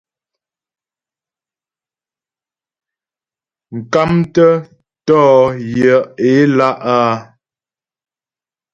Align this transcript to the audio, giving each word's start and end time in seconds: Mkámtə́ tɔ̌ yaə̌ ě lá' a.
Mkámtə́ 3.75 4.51
tɔ̌ 5.07 5.23
yaə̌ 5.77 6.01
ě 6.27 6.31
lá' 6.57 6.77
a. 6.95 6.97